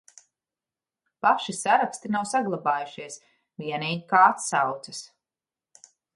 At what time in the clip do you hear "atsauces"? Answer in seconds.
4.33-5.05